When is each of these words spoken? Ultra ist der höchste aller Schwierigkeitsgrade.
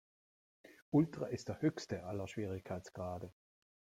Ultra 0.89 1.27
ist 1.27 1.49
der 1.49 1.61
höchste 1.61 2.05
aller 2.05 2.27
Schwierigkeitsgrade. 2.27 3.31